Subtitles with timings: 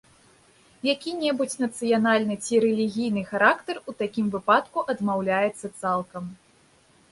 [0.93, 6.23] Які-небудзь нацыянальны ці рэлігійны характар у такім выпадку адмаўляецца цалкам.